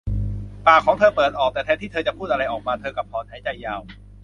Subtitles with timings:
[0.65, 3.81] ปากของเธอเปิดออก แต่แทนที่เธอจะพูดอะไรออกมา เธอกลับถอนหายใจยาว